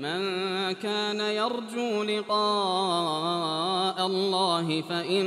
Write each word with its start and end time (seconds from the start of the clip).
من 0.00 0.72
كان 0.80 1.20
يرجو 1.20 2.02
لقاء 2.08 3.98
الله 4.06 4.66
فإن 4.88 5.24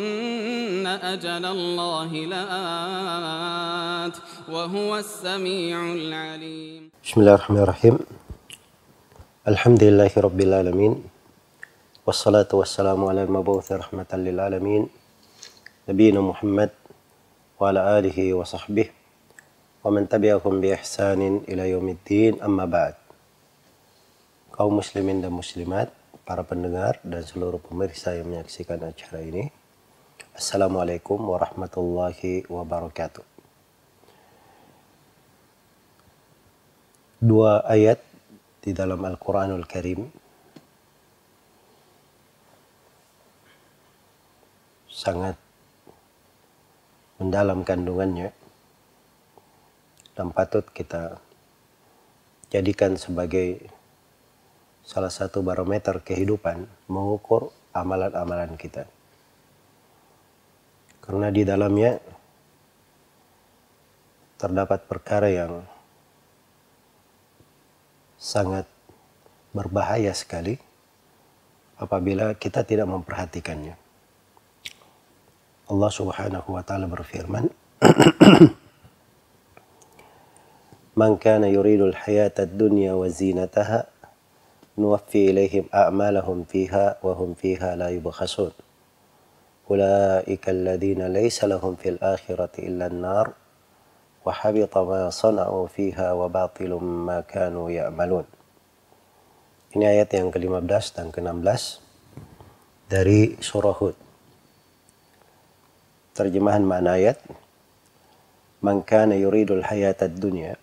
أجل 0.88 1.46
الله 1.46 2.10
لآت 2.34 4.16
وهو 4.50 4.98
السميع 4.98 5.78
العليم. 5.94 6.90
بسم 7.06 7.22
الله 7.22 7.34
الرحمن 7.38 7.62
الرحيم. 7.62 7.96
الحمد 9.48 9.84
لله 9.84 10.12
رب 10.18 10.40
العالمين 10.42 10.94
والصلاة 12.10 12.50
والسلام 12.54 13.06
على 13.06 13.30
المبعوث 13.30 13.72
رحمة 13.72 14.12
للعالمين 14.14 14.90
نبينا 15.90 16.22
محمد 16.22 16.70
وعلى 17.62 18.00
آله 18.00 18.34
وصحبه 18.34 18.90
ومن 19.84 20.10
تبعهم 20.10 20.62
بإحسان 20.62 21.22
إلى 21.46 21.70
يوم 21.70 21.90
الدين. 21.90 22.42
أما 22.42 22.66
بعد 22.66 23.03
kaum 24.54 24.78
muslimin 24.78 25.18
dan 25.18 25.34
muslimat, 25.34 25.90
para 26.30 26.46
pendengar 26.46 27.02
dan 27.02 27.26
seluruh 27.26 27.58
pemirsa 27.58 28.14
yang 28.14 28.30
menyaksikan 28.30 28.86
acara 28.86 29.26
ini. 29.26 29.50
Assalamualaikum 30.38 31.18
warahmatullahi 31.18 32.46
wabarakatuh. 32.46 33.26
Dua 37.18 37.66
ayat 37.66 37.98
di 38.62 38.78
dalam 38.78 39.02
Al-Quranul 39.02 39.66
Karim 39.66 40.06
sangat 44.86 45.34
mendalam 47.18 47.66
kandungannya 47.66 48.30
dan 50.14 50.30
patut 50.30 50.70
kita 50.70 51.18
jadikan 52.54 53.02
sebagai 53.02 53.82
salah 54.84 55.12
satu 55.12 55.40
barometer 55.40 56.04
kehidupan 56.04 56.68
mengukur 56.92 57.56
amalan-amalan 57.72 58.60
kita. 58.60 58.84
Karena 61.00 61.32
di 61.32 61.44
dalamnya 61.48 62.00
terdapat 64.40 64.88
perkara 64.88 65.32
yang 65.32 65.64
sangat 68.20 68.68
berbahaya 69.56 70.12
sekali 70.16 70.60
apabila 71.80 72.36
kita 72.36 72.64
tidak 72.64 72.88
memperhatikannya. 72.88 73.76
Allah 75.68 75.92
Subhanahu 75.92 76.60
wa 76.60 76.64
taala 76.64 76.92
berfirman, 76.92 77.48
"Man 81.00 81.16
kana 81.20 81.48
yuridul 81.48 81.96
hayata 81.96 82.44
ad-dunya 82.48 82.96
wa 82.96 83.08
zinataha 83.08 83.93
نوفي 84.79 85.31
إليهم 85.31 85.65
أعمالهم 85.75 86.45
فيها 86.45 86.99
وهم 87.03 87.35
فيها 87.35 87.77
لا 87.77 87.89
يبخسون 87.89 88.51
أولئك 89.71 90.49
الذين 90.49 91.07
ليس 91.07 91.45
لهم 91.45 91.77
في 91.77 91.89
الآخرة 91.89 92.55
إلا 92.59 92.87
النار 92.87 93.33
وحبط 94.25 94.79
ما 94.79 95.11
صنعوا 95.11 95.67
فيها 95.67 96.13
وباطل 96.13 96.73
ما 96.81 97.21
كانوا 97.21 97.71
يعملون 97.71 98.27
Ini 99.69 99.85
ayat 99.85 100.17
yang 100.17 100.33
ke-15 100.33 100.97
dan 100.97 101.13
ke-16 101.13 101.85
dari 102.89 103.37
surah 103.37 103.77
Hud. 103.77 103.93
Terjemahan 106.17 106.65
makna 106.65 106.97
ayat 106.97 107.21
Man 108.65 108.81
kana 108.81 109.13
yuridul 109.15 109.61
hayatad 109.61 110.19
dunya 110.19 110.57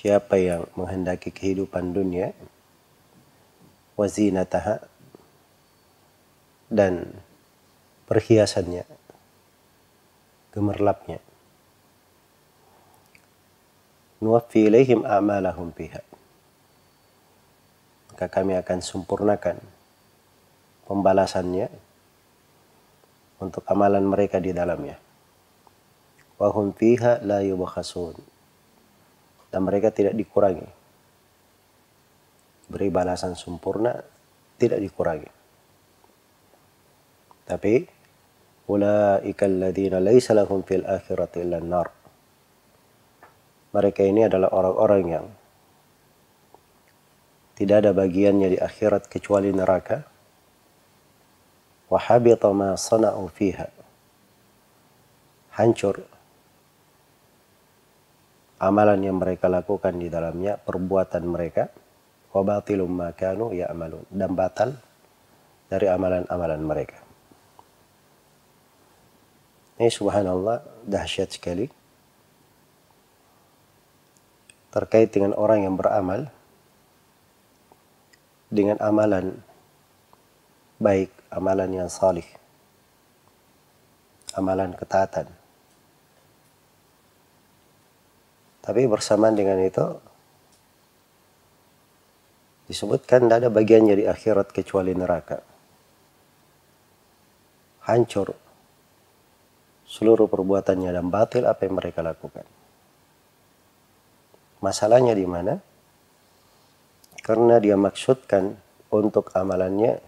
siapa 0.00 0.40
yang 0.40 0.64
menghendaki 0.80 1.28
kehidupan 1.28 1.92
dunia 1.92 2.32
wazinataha 4.00 4.80
dan 6.72 7.20
perhiasannya 8.08 8.88
gemerlapnya. 10.56 11.20
Nuwaffi 14.24 14.72
ilaihim 14.72 15.04
a'malahum 15.04 15.68
fiha 15.76 16.00
maka 18.20 18.36
kami 18.36 18.52
akan 18.52 18.84
sempurnakan 18.84 19.56
pembalasannya 20.84 21.72
untuk 23.40 23.64
amalan 23.64 24.04
mereka 24.04 24.36
di 24.36 24.52
dalamnya. 24.52 25.00
Wahum 26.36 26.76
fiha 26.76 27.24
la 27.24 27.40
dan 29.50 29.60
mereka 29.66 29.90
tidak 29.90 30.14
dikurangi. 30.14 30.66
Beri 32.70 32.88
balasan 32.88 33.34
sempurna 33.34 33.98
tidak 34.54 34.78
dikurangi. 34.78 35.30
Tapi 37.50 37.74
ulaika 38.70 39.50
alladziina 39.50 39.98
laisa 39.98 40.38
lahum 40.38 40.62
fil 40.62 40.86
akhirati. 40.86 41.42
Mereka 43.70 44.00
ini 44.06 44.26
adalah 44.26 44.54
orang-orang 44.54 45.02
yang 45.06 45.26
tidak 47.58 47.84
ada 47.84 47.92
bagiannya 47.92 48.54
di 48.54 48.58
akhirat 48.58 49.10
kecuali 49.10 49.50
neraka. 49.50 50.06
Wa 51.90 51.98
ma 52.54 52.78
sana'u 52.78 53.26
fiha. 53.26 53.68
Hancur 55.58 56.19
amalan 58.60 59.00
yang 59.00 59.16
mereka 59.16 59.48
lakukan 59.48 59.96
di 59.96 60.12
dalamnya, 60.12 60.60
perbuatan 60.60 61.24
mereka, 61.24 61.72
wabatilum 62.36 62.92
makanu 62.92 63.56
ya'malun 63.56 64.04
dan 64.12 64.36
batal 64.36 64.76
dari 65.72 65.88
amalan-amalan 65.88 66.60
mereka. 66.60 67.00
Ini 69.80 69.88
subhanallah 69.88 70.84
dahsyat 70.84 71.32
sekali. 71.32 71.64
Terkait 74.70 75.10
dengan 75.10 75.34
orang 75.34 75.66
yang 75.66 75.74
beramal 75.74 76.30
dengan 78.52 78.78
amalan 78.78 79.40
baik, 80.78 81.10
amalan 81.32 81.70
yang 81.74 81.90
salih, 81.90 82.28
amalan 84.36 84.76
ketaatan 84.76 85.39
Tapi 88.60 88.84
bersamaan 88.84 89.32
dengan 89.32 89.56
itu 89.64 89.86
disebutkan 92.68 93.26
tidak 93.26 93.38
ada 93.42 93.50
bagiannya 93.50 93.94
di 93.98 94.04
akhirat 94.06 94.52
kecuali 94.52 94.92
neraka. 94.92 95.40
Hancur 97.88 98.36
seluruh 99.88 100.30
perbuatannya 100.30 100.94
dan 100.94 101.10
batil 101.10 101.48
apa 101.50 101.66
yang 101.66 101.74
mereka 101.80 102.04
lakukan. 102.04 102.46
Masalahnya 104.62 105.16
di 105.16 105.26
mana? 105.26 105.58
Karena 107.24 107.58
dia 107.58 107.74
maksudkan 107.74 108.54
untuk 108.92 109.32
amalannya 109.34 109.98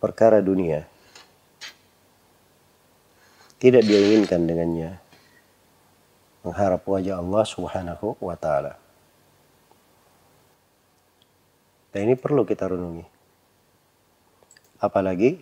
perkara 0.00 0.40
dunia. 0.40 0.88
Tidak 3.60 3.84
dia 3.84 4.00
inginkan 4.10 4.48
dengannya 4.48 5.03
mengharap 6.44 6.84
wajah 6.84 7.18
Allah 7.18 7.44
Subhanahu 7.48 8.20
wa 8.20 8.36
taala. 8.36 8.76
Dan 11.90 12.10
ini 12.10 12.14
perlu 12.20 12.44
kita 12.44 12.68
renungi. 12.68 13.06
Apalagi 14.84 15.40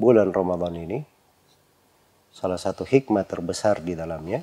bulan 0.00 0.32
Ramadan 0.32 0.80
ini 0.80 0.98
salah 2.32 2.56
satu 2.56 2.88
hikmah 2.88 3.28
terbesar 3.28 3.84
di 3.84 3.92
dalamnya 3.92 4.40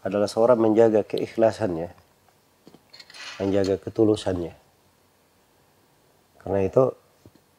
adalah 0.00 0.30
seorang 0.30 0.56
menjaga 0.56 1.04
keikhlasannya, 1.04 1.92
menjaga 3.42 3.76
ketulusannya. 3.76 4.54
Karena 6.40 6.60
itu 6.64 6.92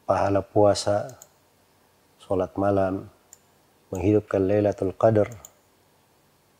pahala 0.06 0.42
puasa, 0.42 1.18
sholat 2.22 2.54
malam, 2.54 3.10
menghidupkan 3.90 4.42
Lailatul 4.42 4.94
Qadar, 4.94 5.30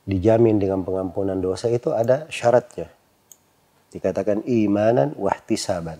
dijamin 0.06 0.62
dengan 0.62 0.86
pengampunan 0.86 1.36
dosa 1.36 1.66
itu 1.66 1.90
ada 1.90 2.30
syaratnya. 2.30 2.88
Dikatakan 3.90 4.46
imanan 4.46 5.12
wahtisaban. 5.18 5.98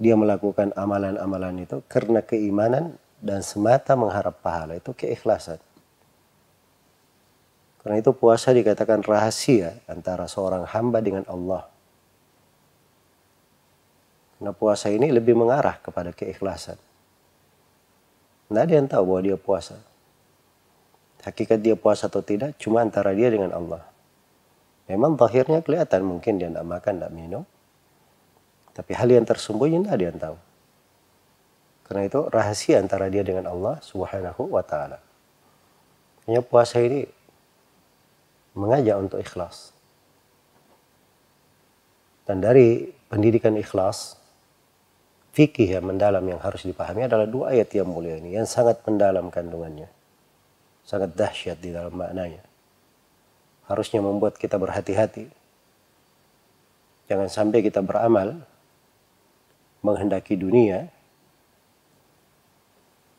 Dia 0.00 0.18
melakukan 0.18 0.74
amalan-amalan 0.74 1.68
itu 1.68 1.84
karena 1.86 2.24
keimanan 2.24 2.98
dan 3.22 3.44
semata 3.44 3.94
mengharap 3.94 4.40
pahala 4.42 4.74
itu 4.74 4.90
keikhlasan. 4.90 5.60
Karena 7.84 8.00
itu 8.00 8.16
puasa 8.16 8.50
dikatakan 8.50 9.04
rahasia 9.04 9.76
antara 9.84 10.24
seorang 10.24 10.64
hamba 10.64 11.04
dengan 11.04 11.28
Allah. 11.28 11.68
Karena 14.40 14.52
puasa 14.56 14.88
ini 14.88 15.12
lebih 15.12 15.36
mengarah 15.36 15.78
kepada 15.84 16.10
keikhlasan. 16.16 16.80
Tidak 18.48 18.60
ada 18.60 18.72
yang 18.72 18.88
tahu 18.88 19.04
bahwa 19.04 19.20
dia 19.20 19.36
puasa 19.36 19.93
hakikat 21.24 21.64
dia 21.64 21.74
puasa 21.74 22.06
atau 22.12 22.20
tidak 22.20 22.54
cuma 22.60 22.84
antara 22.84 23.16
dia 23.16 23.32
dengan 23.32 23.50
Allah. 23.56 23.82
Memang 24.84 25.16
zahirnya 25.16 25.64
kelihatan 25.64 26.04
mungkin 26.04 26.36
dia 26.36 26.52
tidak 26.52 26.68
makan, 26.68 27.00
tidak 27.00 27.12
minum. 27.16 27.42
Tapi 28.76 28.92
hal 28.92 29.08
yang 29.08 29.24
tersembunyi 29.24 29.80
tidak 29.80 29.96
dia 29.96 30.10
tahu. 30.12 30.36
Karena 31.84 32.02
itu 32.08 32.20
rahasia 32.28 32.80
antara 32.80 33.08
dia 33.08 33.24
dengan 33.24 33.48
Allah 33.48 33.80
subhanahu 33.80 34.52
wa 34.52 34.64
ta'ala. 34.64 35.00
Hanya 36.28 36.40
puasa 36.40 36.80
ini 36.80 37.04
mengajak 38.56 38.96
untuk 38.96 39.18
ikhlas. 39.20 39.72
Dan 42.24 42.40
dari 42.40 42.88
pendidikan 43.12 43.52
ikhlas, 43.60 44.16
fikih 45.36 45.76
yang 45.76 45.84
mendalam 45.84 46.24
yang 46.24 46.40
harus 46.40 46.64
dipahami 46.64 47.04
adalah 47.04 47.28
dua 47.28 47.52
ayat 47.52 47.68
yang 47.76 47.84
mulia 47.84 48.16
ini 48.16 48.40
yang 48.40 48.48
sangat 48.48 48.80
mendalam 48.88 49.28
kandungannya. 49.28 49.93
Sangat 50.84 51.16
dahsyat 51.16 51.58
di 51.58 51.72
dalam 51.72 51.96
maknanya. 51.96 52.44
Harusnya 53.64 54.04
membuat 54.04 54.36
kita 54.36 54.60
berhati-hati. 54.60 55.32
Jangan 57.08 57.28
sampai 57.28 57.64
kita 57.64 57.80
beramal 57.80 58.44
menghendaki 59.84 60.36
dunia, 60.36 60.88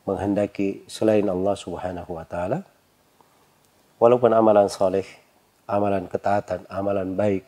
menghendaki 0.06 0.86
selain 0.86 1.26
Allah 1.26 1.54
Subhanahu 1.54 2.14
wa 2.14 2.26
taala. 2.26 2.62
Walaupun 3.98 4.30
amalan 4.30 4.70
saleh, 4.70 5.06
amalan 5.66 6.06
ketaatan, 6.06 6.66
amalan 6.70 7.14
baik 7.18 7.46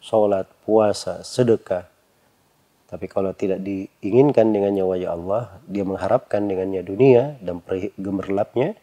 sholat, 0.00 0.48
puasa, 0.64 1.20
sedekah. 1.22 1.86
Tapi 2.90 3.06
kalau 3.06 3.30
tidak 3.30 3.62
diinginkan 3.62 4.50
dengannya 4.50 4.82
wajah 4.82 5.10
Allah, 5.14 5.42
dia 5.70 5.86
mengharapkan 5.86 6.42
dengannya 6.42 6.82
dunia 6.82 7.38
dan 7.38 7.62
gemerlapnya, 7.94 8.74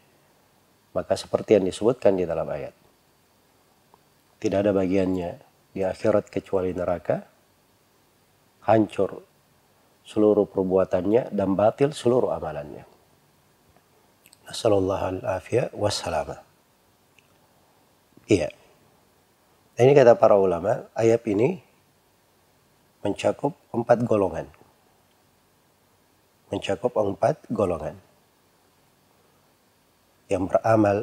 maka 0.98 1.14
seperti 1.14 1.62
yang 1.62 1.70
disebutkan 1.70 2.18
di 2.18 2.26
dalam 2.26 2.50
ayat. 2.50 2.74
Tidak 4.42 4.58
ada 4.58 4.74
bagiannya 4.74 5.38
di 5.78 5.86
akhirat 5.86 6.34
kecuali 6.34 6.74
neraka, 6.74 7.22
hancur 8.66 9.22
seluruh 10.02 10.50
perbuatannya 10.50 11.30
dan 11.30 11.54
batil 11.54 11.94
seluruh 11.94 12.34
amalannya. 12.34 12.82
Nasallallahu 14.50 15.22
al-afiyah 15.22 15.70
wassalamah. 15.78 16.42
Iya. 18.26 18.50
Ini 19.78 19.94
kata 19.94 20.18
para 20.18 20.34
ulama, 20.34 20.90
ayat 20.98 21.22
ini 21.30 21.62
mencakup 23.06 23.54
empat 23.70 24.02
golongan. 24.02 24.50
Mencakup 26.50 26.98
empat 26.98 27.46
golongan. 27.54 28.07
Yang 30.28 30.44
beramal 30.52 30.98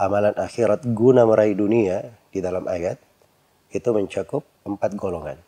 amalan 0.00 0.34
akhirat 0.36 0.84
guna 0.96 1.28
meraih 1.28 1.52
dunia 1.54 2.16
di 2.32 2.40
dalam 2.40 2.64
ayat 2.68 2.96
itu 3.72 3.88
mencakup 3.92 4.44
empat 4.64 4.96
golongan. 4.96 5.38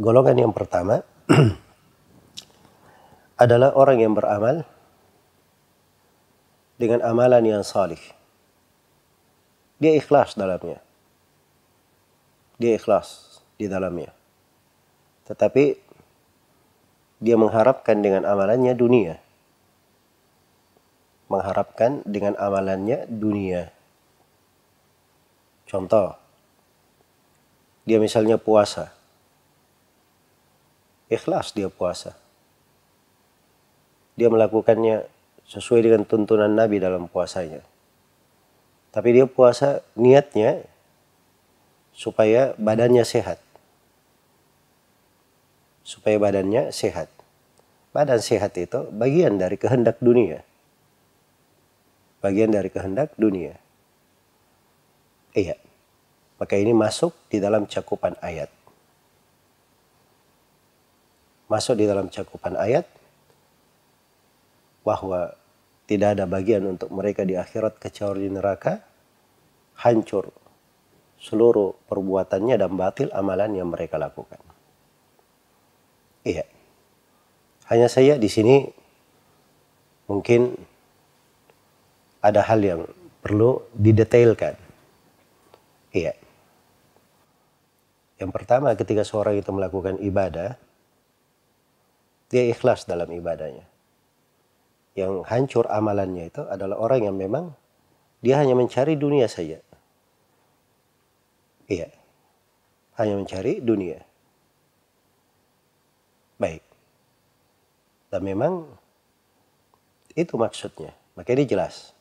Golongan 0.00 0.36
yang 0.48 0.52
pertama 0.56 1.04
adalah 3.44 3.76
orang 3.76 3.98
yang 4.00 4.16
beramal 4.16 4.64
dengan 6.80 7.04
amalan 7.04 7.44
yang 7.44 7.62
salih. 7.62 8.00
Dia 9.78 9.94
ikhlas 10.00 10.34
dalamnya 10.34 10.84
dia 12.58 12.78
ikhlas 12.78 13.40
di 13.58 13.66
dalamnya. 13.66 14.14
Tetapi 15.26 15.64
dia 17.22 17.36
mengharapkan 17.38 17.98
dengan 18.04 18.28
amalannya 18.28 18.74
dunia. 18.76 19.14
Mengharapkan 21.34 22.06
dengan 22.06 22.38
amalannya 22.38 23.10
dunia. 23.10 23.74
Contoh, 25.66 26.14
dia 27.82 27.98
misalnya 27.98 28.38
puasa. 28.38 28.94
Ikhlas 31.10 31.50
dia 31.50 31.66
puasa. 31.66 32.14
Dia 34.14 34.30
melakukannya 34.30 35.10
sesuai 35.50 35.82
dengan 35.82 36.02
tuntunan 36.06 36.48
Nabi 36.48 36.78
dalam 36.78 37.10
puasanya. 37.10 37.60
Tapi 38.94 39.08
dia 39.10 39.26
puasa 39.26 39.82
niatnya 39.98 40.62
supaya 41.90 42.54
badannya 42.56 43.02
sehat. 43.02 43.42
Supaya 45.82 46.16
badannya 46.16 46.70
sehat. 46.70 47.10
Badan 47.90 48.22
sehat 48.22 48.54
itu 48.54 48.86
bagian 48.94 49.36
dari 49.36 49.58
kehendak 49.58 49.98
dunia. 49.98 50.46
Bagian 52.24 52.48
dari 52.56 52.72
kehendak 52.72 53.12
dunia. 53.20 53.60
Iya. 55.36 55.60
Maka 56.40 56.56
ini 56.56 56.72
masuk 56.72 57.12
di 57.28 57.36
dalam 57.36 57.68
cakupan 57.68 58.16
ayat. 58.24 58.48
Masuk 61.52 61.76
di 61.76 61.84
dalam 61.84 62.08
cakupan 62.08 62.56
ayat 62.56 62.88
bahwa 64.88 65.36
tidak 65.84 66.16
ada 66.16 66.24
bagian 66.24 66.64
untuk 66.64 66.88
mereka 66.88 67.28
di 67.28 67.36
akhirat 67.36 67.76
kecuali 67.76 68.32
neraka 68.32 68.80
hancur 69.84 70.32
seluruh 71.20 71.76
perbuatannya 71.88 72.56
dan 72.56 72.72
batil 72.72 73.12
amalan 73.12 73.52
yang 73.52 73.68
mereka 73.68 74.00
lakukan. 74.00 74.40
Iya. 76.24 76.48
Hanya 77.68 77.88
saya 77.88 78.16
di 78.16 78.28
sini 78.28 78.64
mungkin 80.08 80.56
ada 82.24 82.40
hal 82.40 82.64
yang 82.64 82.80
perlu 83.20 83.60
didetailkan. 83.76 84.56
Iya. 85.92 86.16
Yang 88.16 88.30
pertama 88.32 88.72
ketika 88.72 89.04
seorang 89.04 89.36
itu 89.36 89.52
melakukan 89.52 90.00
ibadah, 90.00 90.56
dia 92.32 92.42
ikhlas 92.48 92.88
dalam 92.88 93.12
ibadahnya. 93.12 93.68
Yang 94.96 95.26
hancur 95.28 95.68
amalannya 95.68 96.32
itu 96.32 96.42
adalah 96.48 96.80
orang 96.80 97.12
yang 97.12 97.16
memang 97.20 97.52
dia 98.24 98.40
hanya 98.40 98.56
mencari 98.56 98.96
dunia 98.96 99.28
saja. 99.28 99.60
Iya. 101.68 101.92
Hanya 102.96 103.20
mencari 103.20 103.60
dunia. 103.60 104.00
Baik. 106.40 106.62
Dan 108.08 108.22
memang 108.22 108.70
itu 110.14 110.34
maksudnya. 110.38 110.94
Maka 111.14 111.30
ini 111.34 111.46
jelas. 111.46 111.93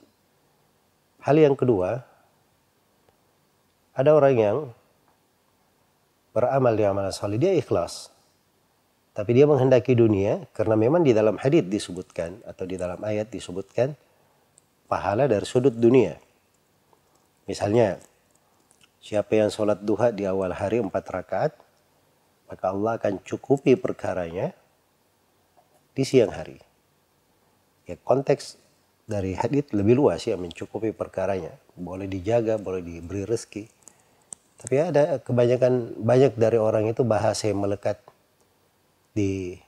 Hal 1.24 1.40
yang 1.40 1.56
kedua, 1.56 2.04
ada 3.96 4.12
orang 4.12 4.36
yang 4.36 4.58
beramal 6.36 6.76
di 6.76 6.84
amalan 6.84 7.16
salih, 7.16 7.40
dia 7.40 7.56
ikhlas. 7.56 8.12
Tapi 9.14 9.32
dia 9.38 9.46
menghendaki 9.46 9.94
dunia 9.94 10.50
karena 10.52 10.74
memang 10.74 11.06
di 11.06 11.14
dalam 11.14 11.38
hadis 11.38 11.64
disebutkan 11.70 12.42
atau 12.44 12.66
di 12.66 12.76
dalam 12.76 12.98
ayat 13.06 13.30
disebutkan 13.30 13.94
pahala 14.90 15.30
dari 15.30 15.46
sudut 15.46 15.72
dunia. 15.72 16.18
Misalnya 17.46 18.02
Siapa 19.04 19.36
yang 19.36 19.52
sholat 19.52 19.84
duha 19.84 20.16
di 20.16 20.24
awal 20.24 20.56
hari 20.56 20.80
empat 20.80 21.04
rakaat, 21.12 21.52
maka 22.48 22.66
Allah 22.72 22.96
akan 22.96 23.20
cukupi 23.20 23.76
perkaranya 23.76 24.56
di 25.92 26.08
siang 26.08 26.32
hari. 26.32 26.56
Ya 27.84 28.00
konteks 28.00 28.56
dari 29.04 29.36
hadis 29.36 29.68
lebih 29.76 30.00
luas 30.00 30.24
ya 30.24 30.40
mencukupi 30.40 30.96
perkaranya. 30.96 31.52
Boleh 31.76 32.08
dijaga, 32.08 32.56
boleh 32.56 32.80
diberi 32.80 33.28
rezeki. 33.28 33.68
Tapi 34.64 34.76
ada 34.80 35.20
kebanyakan 35.20 36.00
banyak 36.00 36.40
dari 36.40 36.56
orang 36.56 36.88
itu 36.88 37.04
bahasa 37.04 37.52
yang 37.52 37.68
melekat 37.68 38.00
di 39.12 39.60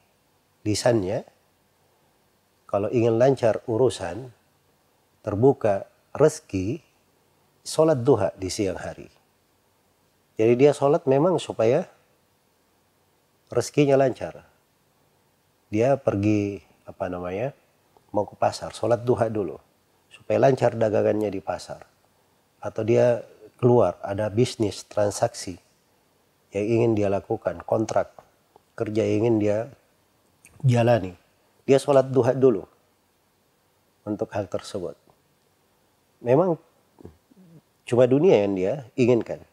lisannya. 0.63 1.27
Kalau 2.65 2.87
ingin 2.91 3.19
lancar 3.19 3.59
urusan, 3.67 4.31
terbuka 5.19 5.87
rezeki, 6.15 6.79
sholat 7.63 8.01
duha 8.03 8.31
di 8.39 8.47
siang 8.47 8.79
hari. 8.79 9.11
Jadi 10.35 10.53
dia 10.59 10.71
sholat 10.75 11.07
memang 11.07 11.39
supaya 11.39 11.87
rezekinya 13.51 13.95
lancar. 13.99 14.43
Dia 15.71 15.99
pergi 15.99 16.63
apa 16.87 17.07
namanya 17.07 17.51
mau 18.15 18.23
ke 18.23 18.39
pasar, 18.39 18.71
sholat 18.71 19.03
duha 19.03 19.27
dulu 19.27 19.59
supaya 20.07 20.39
lancar 20.47 20.79
dagangannya 20.79 21.27
di 21.27 21.43
pasar. 21.43 21.83
Atau 22.63 22.87
dia 22.87 23.27
keluar 23.59 23.99
ada 23.99 24.31
bisnis 24.31 24.87
transaksi 24.87 25.59
yang 26.55 26.63
ingin 26.63 26.91
dia 26.95 27.11
lakukan, 27.11 27.59
kontrak 27.67 28.15
kerja 28.79 29.03
yang 29.03 29.27
ingin 29.27 29.35
dia 29.43 29.57
jalani. 30.63 31.11
Dia 31.67 31.75
sholat 31.75 32.07
duha 32.07 32.31
dulu 32.31 32.63
untuk 34.07 34.31
hal 34.31 34.47
tersebut. 34.47 34.95
Memang 36.23 36.55
cuma 37.83 38.07
dunia 38.07 38.47
yang 38.47 38.55
dia 38.55 38.73
inginkan 38.95 39.43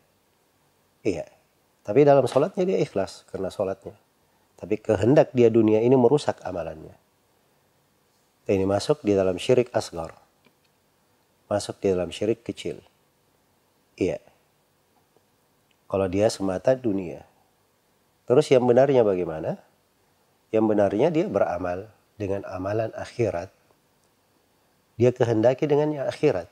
Iya. 1.02 1.26
Tapi 1.82 2.06
dalam 2.06 2.22
sholatnya 2.30 2.62
dia 2.62 2.78
ikhlas 2.78 3.26
karena 3.26 3.50
sholatnya. 3.50 3.98
Tapi 4.54 4.78
kehendak 4.78 5.34
dia 5.34 5.50
dunia 5.50 5.82
ini 5.82 5.98
merusak 5.98 6.38
amalannya. 6.46 6.94
Ini 8.42 8.66
masuk 8.66 9.06
di 9.06 9.14
dalam 9.14 9.38
syirik 9.38 9.70
asgar. 9.70 10.10
Masuk 11.46 11.78
di 11.78 11.94
dalam 11.94 12.10
syirik 12.10 12.42
kecil. 12.42 12.82
Iya. 13.94 14.18
Kalau 15.86 16.08
dia 16.10 16.26
semata 16.26 16.74
dunia. 16.74 17.22
Terus 18.26 18.48
yang 18.50 18.66
benarnya 18.66 19.06
bagaimana? 19.06 19.60
Yang 20.50 20.64
benarnya 20.64 21.08
dia 21.14 21.26
beramal 21.28 21.86
dengan 22.18 22.42
amalan 22.48 22.90
akhirat. 22.98 23.52
Dia 24.98 25.10
kehendaki 25.14 25.66
dengannya 25.66 26.06
akhirat. 26.06 26.46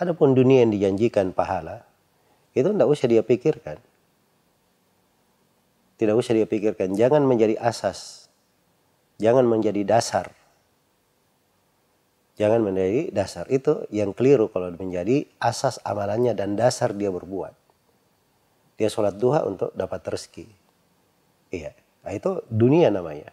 Adapun 0.00 0.32
dunia 0.32 0.64
yang 0.64 0.72
dijanjikan 0.72 1.36
pahala, 1.36 1.84
itu 2.56 2.66
tidak 2.72 2.88
usah 2.88 3.06
dia 3.06 3.22
pikirkan. 3.22 3.76
Tidak 6.00 6.16
usah 6.16 6.32
dia 6.32 6.48
pikirkan. 6.48 6.96
Jangan 6.96 7.22
menjadi 7.28 7.60
asas. 7.60 8.19
Jangan 9.20 9.44
menjadi 9.44 9.84
dasar. 9.84 10.32
Jangan 12.40 12.64
menjadi 12.64 13.12
dasar. 13.12 13.44
Itu 13.52 13.84
yang 13.92 14.16
keliru 14.16 14.48
kalau 14.48 14.72
menjadi 14.72 15.28
asas 15.36 15.76
amalannya 15.84 16.32
dan 16.32 16.56
dasar 16.56 16.96
dia 16.96 17.12
berbuat. 17.12 17.52
Dia 18.80 18.88
sholat 18.88 19.20
duha 19.20 19.44
untuk 19.44 19.76
dapat 19.76 20.00
rezeki. 20.08 20.48
Iya. 21.52 21.76
Nah, 22.00 22.12
itu 22.16 22.40
dunia 22.48 22.88
namanya. 22.88 23.28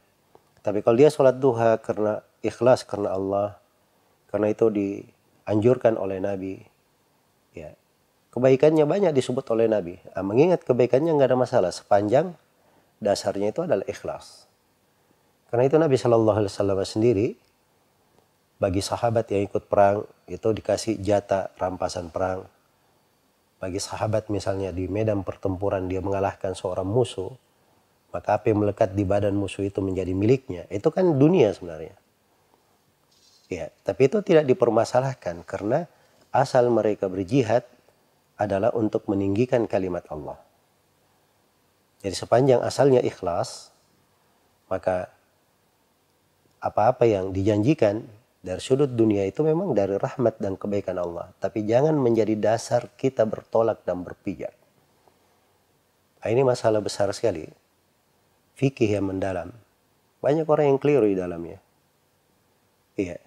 Tapi 0.60 0.84
kalau 0.84 1.00
dia 1.00 1.08
sholat 1.08 1.40
duha 1.40 1.80
karena 1.80 2.20
ikhlas 2.44 2.84
karena 2.84 3.16
Allah, 3.16 3.56
karena 4.28 4.52
itu 4.52 4.68
dianjurkan 4.68 5.96
oleh 5.96 6.20
Nabi, 6.20 6.60
ya 7.56 7.72
kebaikannya 8.36 8.84
banyak 8.84 9.16
disebut 9.16 9.48
oleh 9.56 9.72
Nabi. 9.72 9.96
Nah, 10.12 10.24
mengingat 10.28 10.68
kebaikannya 10.68 11.16
nggak 11.16 11.32
ada 11.32 11.40
masalah 11.40 11.72
sepanjang 11.72 12.36
dasarnya 13.00 13.56
itu 13.56 13.64
adalah 13.64 13.88
ikhlas. 13.88 14.47
Karena 15.48 15.64
itu 15.64 15.80
Nabi 15.80 15.96
Shallallahu 15.96 16.38
Alaihi 16.44 16.52
Wasallam 16.52 16.80
sendiri 16.84 17.28
bagi 18.58 18.82
sahabat 18.82 19.32
yang 19.32 19.48
ikut 19.48 19.70
perang 19.70 20.04
itu 20.28 20.48
dikasih 20.52 21.00
jatah 21.00 21.54
rampasan 21.56 22.12
perang. 22.12 22.44
Bagi 23.58 23.82
sahabat 23.82 24.30
misalnya 24.30 24.70
di 24.70 24.86
medan 24.86 25.26
pertempuran 25.26 25.90
dia 25.90 26.04
mengalahkan 26.04 26.54
seorang 26.54 26.86
musuh, 26.86 27.34
maka 28.14 28.38
yang 28.46 28.62
melekat 28.62 28.94
di 28.94 29.02
badan 29.02 29.34
musuh 29.34 29.66
itu 29.66 29.82
menjadi 29.82 30.14
miliknya. 30.14 30.64
Itu 30.70 30.94
kan 30.94 31.18
dunia 31.18 31.54
sebenarnya. 31.54 31.96
Ya, 33.48 33.72
tapi 33.88 34.12
itu 34.12 34.20
tidak 34.22 34.44
dipermasalahkan 34.46 35.42
karena 35.48 35.88
asal 36.36 36.68
mereka 36.68 37.08
berjihad 37.08 37.64
adalah 38.38 38.76
untuk 38.76 39.08
meninggikan 39.10 39.66
kalimat 39.66 40.04
Allah. 40.12 40.38
Jadi 42.04 42.14
sepanjang 42.14 42.62
asalnya 42.62 43.02
ikhlas, 43.02 43.74
maka 44.70 45.10
apa-apa 46.68 47.08
yang 47.08 47.32
dijanjikan 47.32 48.04
dari 48.44 48.62
sudut 48.62 48.92
dunia 48.92 49.24
itu 49.28 49.44
memang 49.44 49.72
dari 49.72 49.96
rahmat 49.96 50.40
dan 50.40 50.60
kebaikan 50.60 51.00
Allah. 51.00 51.32
Tapi 51.40 51.64
jangan 51.64 51.96
menjadi 51.96 52.36
dasar 52.36 52.92
kita 52.96 53.24
bertolak 53.28 53.84
dan 53.88 54.04
berpijak. 54.04 54.54
Nah, 56.22 56.28
ini 56.28 56.44
masalah 56.44 56.84
besar 56.84 57.08
sekali. 57.16 57.48
Fikih 58.60 59.00
yang 59.00 59.08
mendalam. 59.08 59.56
Banyak 60.20 60.48
orang 60.50 60.76
yang 60.76 60.80
keliru 60.82 61.08
di 61.08 61.16
dalamnya. 61.16 61.60
Iya. 63.00 63.22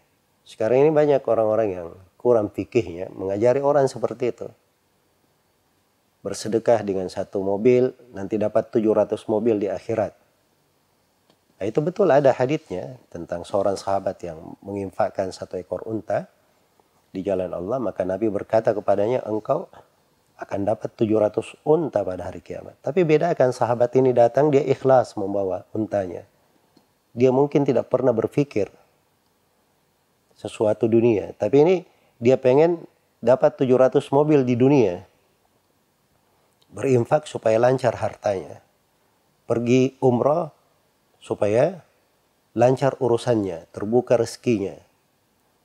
Sekarang 0.44 0.85
ini 0.85 0.90
banyak 0.90 1.23
orang-orang 1.25 1.68
yang 1.70 1.88
kurang 2.20 2.52
fikihnya 2.52 3.09
mengajari 3.14 3.64
orang 3.64 3.88
seperti 3.88 4.35
itu 4.35 4.49
bersedekah 6.20 6.85
dengan 6.85 7.09
satu 7.09 7.40
mobil 7.40 7.97
nanti 8.12 8.37
dapat 8.37 8.68
700 8.68 9.25
mobil 9.25 9.56
di 9.56 9.68
akhirat. 9.73 10.12
Nah, 11.61 11.69
itu 11.69 11.85
betul 11.85 12.09
ada 12.09 12.33
haditnya 12.33 12.97
tentang 13.12 13.45
seorang 13.45 13.76
sahabat 13.76 14.17
yang 14.25 14.57
menginfakkan 14.64 15.29
satu 15.29 15.61
ekor 15.61 15.85
unta 15.85 16.25
di 17.12 17.21
jalan 17.21 17.52
Allah 17.52 17.76
maka 17.76 18.00
Nabi 18.00 18.33
berkata 18.33 18.73
kepadanya 18.73 19.21
engkau 19.29 19.69
akan 20.40 20.61
dapat 20.64 20.97
700 20.97 21.69
unta 21.69 22.00
pada 22.00 22.33
hari 22.33 22.40
kiamat. 22.40 22.81
Tapi 22.81 23.05
bedakan 23.05 23.52
sahabat 23.52 23.93
ini 24.00 24.17
datang 24.17 24.49
dia 24.49 24.64
ikhlas 24.64 25.21
membawa 25.21 25.69
untanya. 25.76 26.25
Dia 27.12 27.29
mungkin 27.29 27.69
tidak 27.69 27.93
pernah 27.93 28.17
berpikir 28.17 28.73
sesuatu 30.33 30.88
dunia, 30.88 31.37
tapi 31.37 31.61
ini 31.61 31.76
dia 32.17 32.40
pengen 32.40 32.88
dapat 33.21 33.61
700 33.61 34.00
mobil 34.17 34.49
di 34.49 34.57
dunia 34.57 35.05
berinfak 36.73 37.29
supaya 37.29 37.61
lancar 37.61 37.93
hartanya. 38.00 38.64
Pergi 39.45 40.00
umroh 40.00 40.60
supaya 41.20 41.84
lancar 42.56 42.98
urusannya, 42.98 43.70
terbuka 43.70 44.18
rezekinya. 44.18 44.74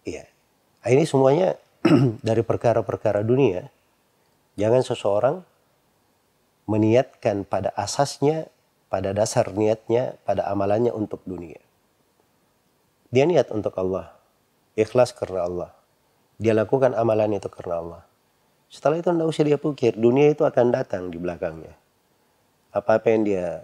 Iya. 0.06 0.30
Nah, 0.86 0.90
ini 0.94 1.04
semuanya 1.10 1.58
dari 2.28 2.46
perkara-perkara 2.46 3.26
dunia. 3.26 3.72
Jangan 4.56 4.86
seseorang 4.86 5.36
meniatkan 6.70 7.44
pada 7.44 7.74
asasnya, 7.74 8.48
pada 8.88 9.12
dasar 9.12 9.52
niatnya, 9.52 10.16
pada 10.24 10.46
amalannya 10.48 10.94
untuk 10.94 11.26
dunia. 11.26 11.60
Dia 13.10 13.26
niat 13.26 13.50
untuk 13.50 13.74
Allah, 13.80 14.14
ikhlas 14.76 15.16
karena 15.16 15.48
Allah. 15.48 15.72
Dia 16.36 16.52
lakukan 16.52 16.92
amalan 16.94 17.40
itu 17.40 17.48
karena 17.48 17.80
Allah. 17.80 18.02
Setelah 18.68 19.00
itu 19.00 19.08
tidak 19.08 19.28
usah 19.30 19.44
dia 19.48 19.60
pikir, 19.62 19.96
dunia 19.96 20.36
itu 20.36 20.44
akan 20.44 20.74
datang 20.74 21.08
di 21.08 21.16
belakangnya. 21.16 21.80
Apa-apa 22.76 23.08
yang 23.08 23.24
dia 23.24 23.64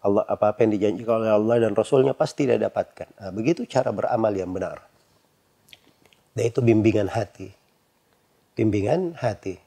Allah 0.00 0.24
apa-apa 0.24 0.64
yang 0.64 0.72
dijanjikan 0.72 1.20
oleh 1.20 1.32
Allah 1.32 1.56
dan 1.68 1.72
Rasulnya 1.76 2.16
pasti 2.16 2.48
dia 2.48 2.56
dapatkan. 2.56 3.20
Nah, 3.20 3.30
begitu 3.32 3.68
cara 3.68 3.92
beramal 3.92 4.32
yang 4.32 4.48
benar. 4.48 4.80
Dan 6.32 6.44
itu 6.48 6.64
bimbingan 6.64 7.12
hati. 7.12 7.52
Bimbingan 8.56 9.20
hati. 9.20 9.60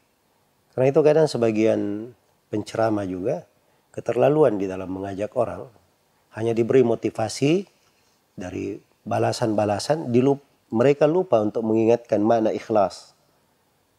Karena 0.74 0.90
itu 0.90 1.00
kadang 1.06 1.28
sebagian 1.30 2.10
penceramah 2.50 3.06
juga 3.06 3.46
keterlaluan 3.94 4.58
di 4.58 4.66
dalam 4.66 4.90
mengajak 4.90 5.30
orang. 5.38 5.70
Hanya 6.34 6.58
diberi 6.58 6.82
motivasi 6.82 7.70
dari 8.34 8.82
balasan-balasan, 9.06 10.10
mereka 10.74 11.06
lupa 11.06 11.38
untuk 11.46 11.62
mengingatkan 11.62 12.26
mana 12.26 12.50
ikhlas 12.50 13.14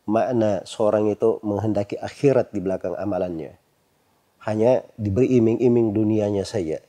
makna 0.04 0.60
seorang 0.68 1.08
itu 1.08 1.40
menghendaki 1.40 1.96
akhirat 1.96 2.52
di 2.52 2.60
belakang 2.60 2.92
amalannya. 2.96 3.56
Hanya 4.44 4.84
diberi 5.00 5.40
iming-iming 5.40 5.96
dunianya 5.96 6.44
saja. 6.44 6.80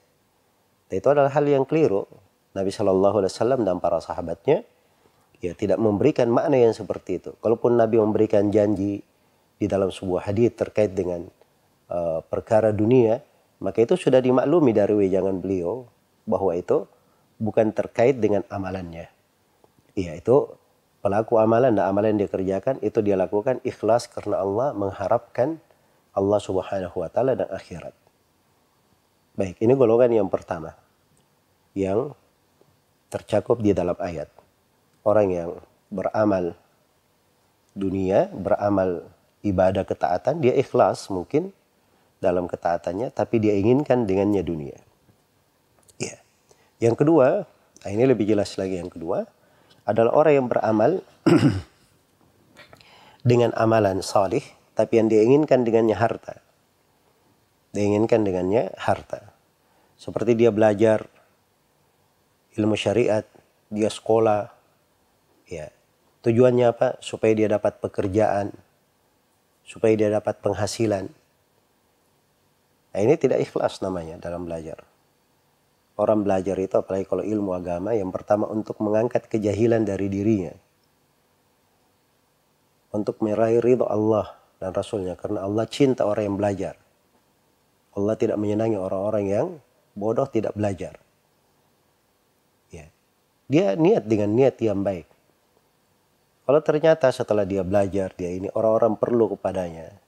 Dan 0.91 0.95
itu 0.99 1.07
adalah 1.07 1.31
hal 1.31 1.47
yang 1.47 1.63
keliru. 1.63 2.03
Nabi 2.55 2.71
Shallallahu 2.71 3.23
Alaihi 3.23 3.31
Wasallam 3.35 3.61
dan 3.67 3.83
para 3.83 3.99
sahabatnya 3.99 4.63
ya 5.43 5.51
tidak 5.55 5.79
memberikan 5.79 6.31
makna 6.31 6.55
yang 6.55 6.71
seperti 6.71 7.19
itu. 7.19 7.31
Kalaupun 7.43 7.75
Nabi 7.75 7.99
memberikan 7.99 8.47
janji 8.47 9.03
di 9.55 9.65
dalam 9.67 9.91
sebuah 9.91 10.31
hadis 10.31 10.55
terkait 10.55 10.95
dengan 10.95 11.27
uh, 11.91 12.23
perkara 12.23 12.71
dunia, 12.71 13.19
maka 13.59 13.83
itu 13.83 13.95
sudah 13.99 14.19
dimaklumi 14.19 14.71
dari 14.71 14.95
wejangan 14.95 15.39
beliau 15.39 15.87
bahwa 16.27 16.55
itu 16.55 16.87
bukan 17.39 17.71
terkait 17.75 18.19
dengan 18.19 18.43
amalannya. 18.47 19.11
Iya 19.95 20.19
itu 20.19 20.51
pelaku 20.99 21.39
amalan 21.39 21.75
dan 21.75 21.87
amalan 21.87 22.15
yang 22.15 22.27
dia 22.27 22.31
kerjakan 22.31 22.75
itu 22.83 22.99
dia 22.99 23.15
lakukan 23.15 23.63
ikhlas 23.63 24.11
karena 24.11 24.43
Allah 24.43 24.75
mengharapkan 24.75 25.59
Allah 26.15 26.39
Subhanahu 26.39 26.95
wa 26.95 27.11
taala 27.11 27.35
dan 27.35 27.51
akhirat. 27.51 27.91
Baik, 29.35 29.59
ini 29.59 29.75
golongan 29.75 30.15
yang 30.15 30.29
pertama 30.31 30.71
yang 31.75 32.15
tercakup 33.11 33.59
di 33.59 33.75
dalam 33.75 33.99
ayat. 33.99 34.31
Orang 35.03 35.27
yang 35.29 35.59
beramal 35.91 36.55
dunia, 37.75 38.31
beramal 38.31 39.03
ibadah 39.43 39.83
ketaatan, 39.83 40.39
dia 40.39 40.55
ikhlas 40.55 41.11
mungkin 41.11 41.51
dalam 42.23 42.47
ketaatannya, 42.47 43.11
tapi 43.11 43.43
dia 43.43 43.53
inginkan 43.59 44.07
dengannya 44.07 44.41
dunia. 44.41 44.79
Ya. 45.99 46.17
Yang 46.79 47.05
kedua, 47.05 47.27
nah 47.83 47.89
ini 47.91 48.07
lebih 48.07 48.25
jelas 48.25 48.55
lagi 48.55 48.79
yang 48.79 48.89
kedua, 48.89 49.27
adalah 49.85 50.15
orang 50.15 50.33
yang 50.33 50.47
beramal 50.49 50.91
dengan 53.29 53.53
amalan 53.53 54.01
salih 54.01 54.41
tapi 54.75 54.99
yang 54.99 55.07
diinginkan 55.07 55.63
dengannya 55.63 55.95
harta. 55.95 56.43
Diinginkan 57.71 58.27
dengannya 58.27 58.75
harta. 58.75 59.33
Seperti 59.95 60.35
dia 60.35 60.51
belajar 60.51 61.07
ilmu 62.55 62.75
syariat, 62.75 63.23
dia 63.71 63.87
sekolah, 63.87 64.51
ya. 65.47 65.71
Tujuannya 66.23 66.65
apa? 66.71 66.87
Supaya 66.99 67.31
dia 67.35 67.47
dapat 67.47 67.79
pekerjaan, 67.79 68.51
supaya 69.63 69.93
dia 69.95 70.09
dapat 70.11 70.39
penghasilan. 70.43 71.07
Nah, 72.91 72.99
ini 72.99 73.15
tidak 73.19 73.43
ikhlas 73.43 73.83
namanya 73.83 74.19
dalam 74.19 74.47
belajar 74.47 74.83
orang 75.95 76.27
belajar 76.27 76.59
itu 76.59 76.75
apalagi 76.75 77.07
kalau 77.07 77.23
ilmu 77.23 77.55
agama 77.55 77.95
yang 77.95 78.11
pertama 78.11 78.47
untuk 78.51 78.79
mengangkat 78.83 79.31
kejahilan 79.31 79.87
dari 79.87 80.11
dirinya. 80.11 80.53
Untuk 82.95 83.19
meraih 83.19 83.59
ridho 83.59 83.87
Allah 83.87 84.39
dan 84.65 84.73
Rasulnya 84.73 85.13
karena 85.13 85.45
Allah 85.45 85.69
cinta 85.69 86.09
orang 86.09 86.33
yang 86.33 86.37
belajar. 86.41 86.73
Allah 87.93 88.17
tidak 88.17 88.41
menyenangi 88.41 88.81
orang-orang 88.81 89.25
yang 89.29 89.47
bodoh 89.93 90.25
tidak 90.25 90.57
belajar. 90.57 90.97
Ya. 92.73 92.89
Dia 93.45 93.77
niat 93.77 94.09
dengan 94.09 94.33
niat 94.33 94.57
yang 94.57 94.81
baik. 94.81 95.05
Kalau 96.49 96.61
ternyata 96.65 97.13
setelah 97.13 97.45
dia 97.45 97.61
belajar 97.61 98.09
dia 98.17 98.33
ini 98.33 98.49
orang-orang 98.57 98.97
perlu 98.97 99.37
kepadanya. 99.37 100.01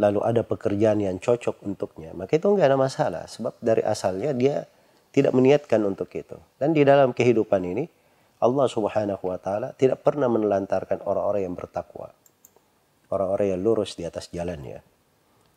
lalu 0.00 0.24
ada 0.24 0.40
pekerjaan 0.40 0.96
yang 0.96 1.20
cocok 1.20 1.60
untuknya, 1.60 2.16
maka 2.16 2.40
itu 2.40 2.48
enggak 2.48 2.72
ada 2.72 2.80
masalah. 2.80 3.28
Sebab 3.28 3.60
dari 3.60 3.84
asalnya 3.84 4.32
dia 4.32 4.64
tidak 5.12 5.36
meniatkan 5.36 5.76
untuk 5.84 6.08
itu. 6.16 6.40
Dan 6.56 6.72
di 6.72 6.88
dalam 6.88 7.12
kehidupan 7.12 7.60
ini, 7.68 7.84
Allah 8.40 8.64
subhanahu 8.64 9.20
wa 9.20 9.36
ta'ala 9.36 9.76
tidak 9.76 10.00
pernah 10.00 10.32
menelantarkan 10.32 11.04
orang-orang 11.04 11.44
yang 11.44 11.52
bertakwa. 11.52 12.16
Orang-orang 13.10 13.58
yang 13.58 13.60
lurus 13.60 13.98
di 13.98 14.06
atas 14.06 14.30
jalannya. 14.30 14.86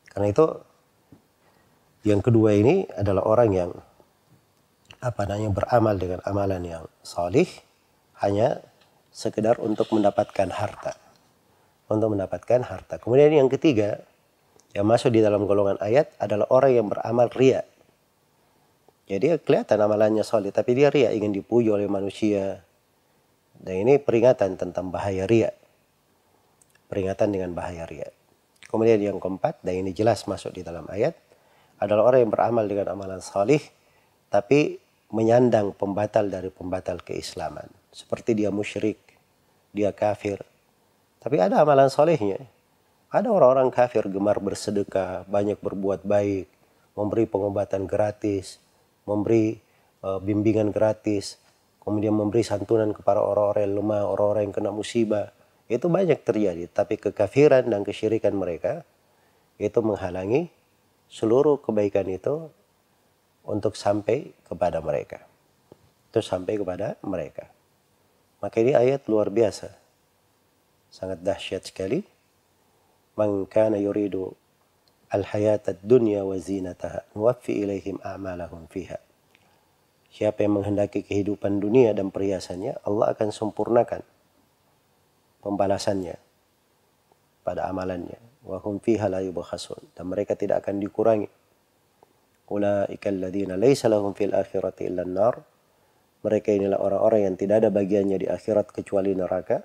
Karena 0.10 0.28
itu, 0.30 0.46
yang 2.04 2.20
kedua 2.20 2.58
ini 2.58 2.84
adalah 2.92 3.24
orang 3.24 3.50
yang 3.54 3.72
apa 5.04 5.22
namanya 5.28 5.52
beramal 5.52 5.96
dengan 6.00 6.20
amalan 6.24 6.64
yang 6.64 6.84
salih 7.04 7.48
hanya 8.24 8.64
sekedar 9.14 9.62
untuk 9.62 9.88
mendapatkan 9.94 10.50
harta. 10.50 10.98
Untuk 11.88 12.18
mendapatkan 12.18 12.66
harta. 12.66 12.98
Kemudian 12.98 13.32
yang 13.32 13.48
ketiga, 13.52 14.02
yang 14.74 14.90
masuk 14.90 15.14
di 15.14 15.22
dalam 15.22 15.46
golongan 15.46 15.78
ayat 15.78 16.10
adalah 16.18 16.50
orang 16.50 16.72
yang 16.74 16.88
beramal 16.90 17.30
ria. 17.38 17.62
Jadi 19.06 19.38
kelihatan 19.44 19.78
amalannya 19.78 20.26
solid, 20.26 20.56
tapi 20.56 20.74
dia 20.74 20.90
ria 20.90 21.14
ingin 21.14 21.30
dipuji 21.30 21.70
oleh 21.70 21.86
manusia. 21.86 22.66
Dan 23.54 23.86
ini 23.86 24.02
peringatan 24.02 24.58
tentang 24.58 24.90
bahaya 24.90 25.30
ria. 25.30 25.54
Peringatan 26.94 27.34
dengan 27.34 27.58
bahaya 27.58 27.90
ria. 27.90 28.14
Kemudian 28.70 29.02
yang 29.02 29.18
keempat, 29.18 29.66
dan 29.66 29.82
ini 29.82 29.98
jelas 29.98 30.30
masuk 30.30 30.54
di 30.54 30.62
dalam 30.62 30.86
ayat, 30.94 31.18
adalah 31.82 32.14
orang 32.14 32.30
yang 32.30 32.32
beramal 32.34 32.70
dengan 32.70 32.94
amalan 32.94 33.18
salih, 33.18 33.66
tapi 34.30 34.78
menyandang 35.10 35.74
pembatal 35.74 36.30
dari 36.30 36.54
pembatal 36.54 37.02
keislaman. 37.02 37.66
Seperti 37.90 38.38
dia 38.38 38.54
musyrik, 38.54 39.02
dia 39.74 39.90
kafir. 39.90 40.46
Tapi 41.18 41.42
ada 41.42 41.66
amalan 41.66 41.90
solehnya. 41.90 42.46
Ada 43.10 43.30
orang-orang 43.30 43.74
kafir 43.74 44.06
gemar 44.10 44.38
bersedekah, 44.38 45.26
banyak 45.26 45.58
berbuat 45.62 46.06
baik, 46.06 46.46
memberi 46.94 47.26
pengobatan 47.26 47.90
gratis, 47.90 48.62
memberi 49.06 49.58
uh, 50.06 50.22
bimbingan 50.22 50.70
gratis, 50.70 51.42
kemudian 51.82 52.14
memberi 52.14 52.46
santunan 52.46 52.94
kepada 52.94 53.22
orang-orang 53.22 53.66
yang 53.66 53.76
lemah, 53.82 54.02
orang-orang 54.14 54.42
yang 54.50 54.56
kena 54.62 54.70
musibah. 54.70 55.34
Itu 55.72 55.88
banyak 55.88 56.28
terjadi, 56.28 56.68
tapi 56.68 57.00
kekafiran 57.00 57.64
dan 57.72 57.88
kesyirikan 57.88 58.36
mereka 58.36 58.84
itu 59.56 59.80
menghalangi 59.80 60.52
seluruh 61.08 61.62
kebaikan 61.64 62.10
itu 62.12 62.52
untuk 63.48 63.80
sampai 63.80 64.36
kepada 64.44 64.84
mereka. 64.84 65.24
Itu 66.12 66.20
sampai 66.20 66.60
kepada 66.60 67.00
mereka. 67.06 67.48
Maka 68.44 68.60
ini 68.60 68.76
ayat 68.76 69.08
luar 69.08 69.32
biasa. 69.32 69.72
Sangat 70.92 71.24
dahsyat 71.24 71.64
sekali 71.64 72.04
man 73.16 73.48
kana 73.48 73.80
yuridu 73.80 74.34
al-hayata 75.14 75.78
dunya 75.80 76.26
wa 76.26 76.36
zinataha 76.38 77.06
nuwaffi 77.14 77.62
ilaihim 77.64 78.02
a'malahum 78.04 78.68
fiha. 78.68 79.00
Siapa 80.14 80.46
yang 80.46 80.62
menghendaki 80.62 81.02
kehidupan 81.02 81.58
dunia 81.58 81.90
dan 81.98 82.14
perhiasannya, 82.14 82.78
Allah 82.86 83.18
akan 83.18 83.34
sempurnakan 83.34 84.06
pembalasannya 85.44 86.16
pada 87.44 87.68
amalannya. 87.68 88.18
Wa 88.48 88.64
hum 88.64 88.80
fiha 88.80 89.12
la 89.12 89.20
yubkhasun. 89.20 89.94
Dan 89.94 90.08
mereka 90.10 90.40
tidak 90.40 90.64
akan 90.64 90.80
dikurangi. 90.80 91.30
Ulaika 92.48 93.12
alladziina 93.12 93.60
laisa 93.60 93.92
lahum 93.92 94.16
fil 94.16 94.36
akhirati 94.36 94.86
illa 94.86 95.08
nar 95.08 95.42
Mereka 96.24 96.56
inilah 96.56 96.80
orang-orang 96.80 97.28
yang 97.28 97.36
tidak 97.36 97.64
ada 97.64 97.70
bagiannya 97.72 98.16
di 98.24 98.28
akhirat 98.32 98.72
kecuali 98.72 99.12
neraka 99.12 99.60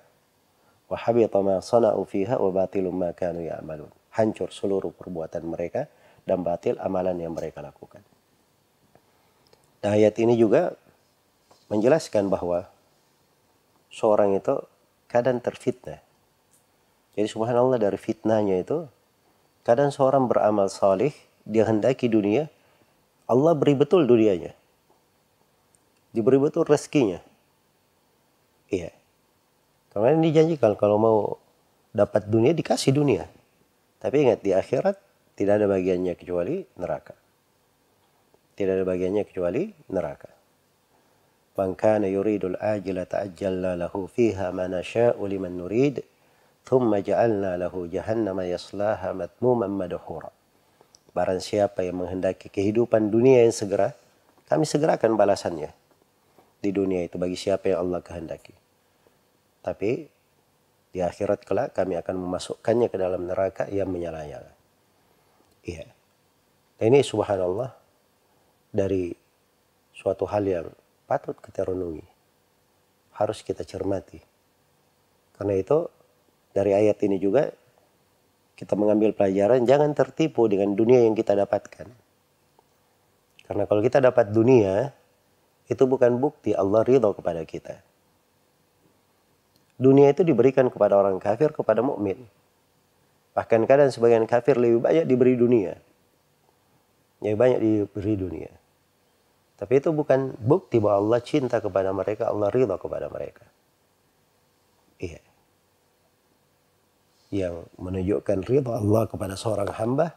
wa 0.91 0.97
habita 0.99 1.39
ma 1.39 1.63
sana'u 1.63 2.03
fiha 2.03 2.35
wa 2.35 2.51
batilum 2.51 2.91
ma 2.91 3.15
kanu 3.15 3.47
ya'malun. 3.47 3.87
Hancur 4.19 4.51
seluruh 4.51 4.91
perbuatan 4.91 5.47
mereka 5.47 5.87
dan 6.27 6.43
batil 6.43 6.75
amalan 6.83 7.15
yang 7.15 7.31
mereka 7.31 7.63
lakukan. 7.63 8.03
Nah, 9.79 9.95
ayat 9.95 10.19
ini 10.19 10.35
juga 10.35 10.75
menjelaskan 11.71 12.27
bahwa 12.27 12.67
seorang 13.87 14.35
itu 14.35 14.59
kadang 15.09 15.41
terfitnah. 15.41 15.99
Jadi 17.17 17.27
subhanallah 17.27 17.81
dari 17.81 17.97
fitnahnya 17.99 18.61
itu 18.61 18.85
kadang 19.65 19.89
seorang 19.91 20.29
beramal 20.29 20.71
salih 20.71 21.11
dia 21.43 21.65
hendaki 21.67 22.07
dunia 22.07 22.47
Allah 23.29 23.53
beri 23.53 23.77
betul 23.77 24.09
dunianya. 24.09 24.57
Diberi 26.09 26.41
betul 26.41 26.65
rezekinya. 26.65 27.21
Iya. 28.73 28.89
Karena 29.93 30.17
dijanjikan 30.17 30.73
kalau 30.73 30.97
mau 30.97 31.17
dapat 31.93 32.25
dunia 32.25 32.53
dikasih 32.57 32.93
dunia. 32.93 33.29
Tapi 34.01 34.25
ingat 34.25 34.41
di 34.41 34.53
akhirat 34.53 34.97
tidak 35.37 35.61
ada 35.61 35.69
bagiannya 35.69 36.13
kecuali 36.17 36.65
neraka. 36.81 37.13
Tidak 38.57 38.73
ada 38.73 38.85
bagiannya 38.85 39.23
kecuali 39.29 39.69
neraka. 39.93 40.38
Man 41.57 41.77
kana 41.77 42.05
yuridul 42.09 42.55
ajila 42.59 43.07
ta'ajjalna 43.07 43.75
lahu 43.79 44.05
fiha 44.09 44.51
ma 44.53 44.69
nasha'u 44.69 45.21
liman 45.25 45.57
nurid 45.59 46.05
thumma 46.67 47.01
ja'alna 47.01 47.57
lahu 47.57 47.89
jahannama 47.89 48.45
yaslaha 48.45 49.11
matmuman 49.15 49.73
madhura. 49.73 50.29
Barang 51.11 51.41
siapa 51.41 51.81
yang 51.81 52.05
menghendaki 52.05 52.53
kehidupan 52.53 53.09
dunia 53.09 53.43
yang 53.43 53.51
segera, 53.51 53.97
kami 54.45 54.63
segerakan 54.69 55.17
balasannya 55.17 55.73
di 56.59 56.69
dunia 56.69 57.07
itu 57.07 57.15
bagi 57.15 57.39
siapa 57.39 57.71
yang 57.71 57.87
Allah 57.87 57.99
kehendaki. 58.03 58.53
Tapi 59.63 59.91
di 60.89 60.99
akhirat 60.99 61.45
kelak 61.45 61.77
kami 61.77 61.95
akan 61.99 62.15
memasukkannya 62.17 62.87
ke 62.89 62.97
dalam 62.97 63.29
neraka 63.29 63.69
yang 63.69 63.89
menyala-nyala. 63.89 64.51
Iya. 65.63 65.85
Ini 66.79 67.03
subhanallah 67.03 67.75
dari 68.71 69.11
suatu 69.91 70.23
hal 70.29 70.43
yang 70.47 70.67
patut 71.09 71.33
kita 71.41 71.65
renungi. 71.65 72.05
Harus 73.17 73.41
kita 73.41 73.65
cermati. 73.65 74.21
Karena 75.33 75.57
itu 75.57 75.89
dari 76.53 76.77
ayat 76.77 77.01
ini 77.01 77.17
juga 77.17 77.49
kita 78.53 78.77
mengambil 78.77 79.17
pelajaran 79.17 79.65
jangan 79.65 79.89
tertipu 79.97 80.45
dengan 80.45 80.77
dunia 80.77 81.01
yang 81.01 81.17
kita 81.17 81.33
dapatkan. 81.33 81.89
Karena 83.49 83.63
kalau 83.65 83.81
kita 83.81 83.97
dapat 83.97 84.29
dunia, 84.29 84.93
itu 85.65 85.83
bukan 85.89 86.21
bukti 86.21 86.53
Allah 86.53 86.85
ridho 86.85 87.17
kepada 87.17 87.41
kita. 87.41 87.81
Dunia 89.79 90.11
itu 90.11 90.21
diberikan 90.27 90.67
kepada 90.67 90.99
orang 90.99 91.17
kafir, 91.17 91.49
kepada 91.55 91.79
mukmin. 91.79 92.19
Bahkan 93.33 93.63
kadang 93.63 93.89
sebagian 93.89 94.27
kafir 94.27 94.59
lebih 94.59 94.83
banyak 94.83 95.07
diberi 95.07 95.39
dunia. 95.39 95.79
Lebih 97.23 97.37
banyak 97.39 97.59
diberi 97.63 98.13
dunia. 98.19 98.51
Tapi 99.59 99.83
itu 99.83 99.91
bukan 99.91 100.39
bukti 100.39 100.79
bahwa 100.79 101.03
Allah 101.03 101.19
cinta 101.19 101.59
kepada 101.59 101.91
mereka, 101.91 102.31
Allah 102.31 102.47
ridha 102.47 102.79
kepada 102.79 103.11
mereka. 103.11 103.43
Iya. 105.03 105.19
Yang 107.27 107.67
menunjukkan 107.75 108.39
ridha 108.47 108.79
Allah 108.79 109.03
kepada 109.11 109.35
seorang 109.35 109.67
hamba 109.75 110.15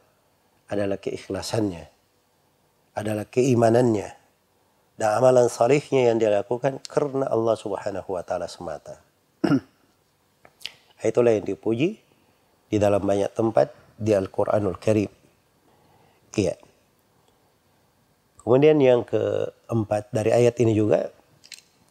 adalah 0.70 0.94
keikhlasannya. 0.94 1.90
Adalah 2.94 3.26
keimanannya. 3.26 4.14
Dan 4.94 5.10
amalan 5.18 5.50
salihnya 5.50 6.14
yang 6.14 6.22
dia 6.22 6.30
lakukan 6.30 6.78
karena 6.86 7.26
Allah 7.26 7.58
subhanahu 7.58 8.14
wa 8.14 8.22
ta'ala 8.22 8.46
semata. 8.46 9.02
Itulah 11.02 11.34
yang 11.34 11.42
dipuji 11.42 11.98
di 12.70 12.76
dalam 12.78 13.02
banyak 13.02 13.34
tempat 13.34 13.74
di 13.98 14.14
Al-Quranul 14.14 14.78
Karim. 14.78 15.10
Iya. 16.38 16.54
Kemudian 18.42 18.82
yang 18.82 19.06
keempat 19.06 20.10
dari 20.10 20.34
ayat 20.34 20.58
ini 20.58 20.74
juga 20.74 21.14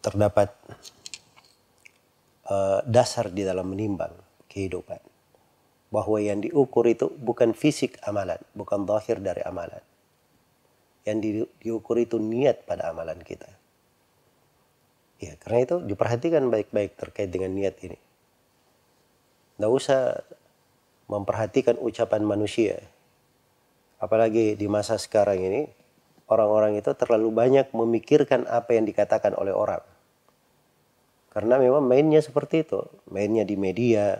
terdapat 0.03 0.51
uh, 2.51 2.83
dasar 2.83 3.31
di 3.31 3.47
dalam 3.47 3.71
menimbang 3.71 4.11
kehidupan. 4.51 4.99
Bahwa 5.91 6.19
yang 6.19 6.43
diukur 6.43 6.87
itu 6.87 7.11
bukan 7.19 7.55
fisik 7.55 7.99
amalan, 8.03 8.39
bukan 8.55 8.83
zahir 8.83 9.23
dari 9.23 9.43
amalan. 9.43 9.83
Yang 11.07 11.17
di, 11.19 11.29
diukur 11.67 11.99
itu 11.99 12.19
niat 12.19 12.67
pada 12.67 12.91
amalan 12.91 13.19
kita. 13.23 13.47
Ya, 15.21 15.37
karena 15.39 15.59
itu 15.63 15.75
diperhatikan 15.85 16.47
baik-baik 16.51 16.97
terkait 16.99 17.29
dengan 17.31 17.53
niat 17.55 17.77
ini. 17.85 17.99
Tidak 19.55 19.71
usah 19.71 20.17
memperhatikan 21.11 21.77
ucapan 21.77 22.23
manusia. 22.23 22.81
Apalagi 24.01 24.57
di 24.57 24.65
masa 24.65 24.97
sekarang 24.97 25.37
ini, 25.37 25.61
orang-orang 26.27 26.77
itu 26.77 26.91
terlalu 26.93 27.29
banyak 27.33 27.71
memikirkan 27.71 28.45
apa 28.49 28.75
yang 28.77 28.85
dikatakan 28.85 29.33
oleh 29.37 29.55
orang. 29.55 29.81
Karena 31.31 31.55
memang 31.55 31.87
mainnya 31.87 32.19
seperti 32.19 32.67
itu. 32.67 32.83
Mainnya 33.07 33.47
di 33.47 33.55
media, 33.55 34.19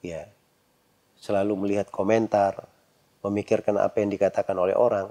ya 0.00 0.30
selalu 1.22 1.66
melihat 1.66 1.90
komentar, 1.90 2.66
memikirkan 3.22 3.78
apa 3.78 4.02
yang 4.02 4.10
dikatakan 4.10 4.54
oleh 4.58 4.74
orang. 4.74 5.10